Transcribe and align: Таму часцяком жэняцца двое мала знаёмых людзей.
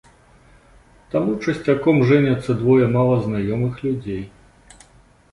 Таму 1.15 1.33
часцяком 1.47 1.99
жэняцца 2.11 2.55
двое 2.61 2.85
мала 2.95 3.15
знаёмых 3.27 3.73
людзей. 3.85 4.23